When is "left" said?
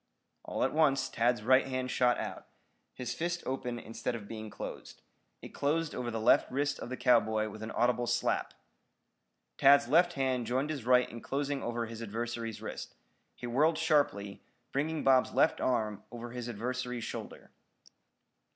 6.19-6.51, 9.87-10.13, 15.33-15.61